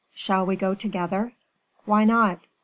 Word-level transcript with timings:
"Shall 0.15 0.47
we 0.47 0.55
go 0.55 0.73
together?" 0.73 1.33
"Why 1.85 2.05
not?" 2.05 2.47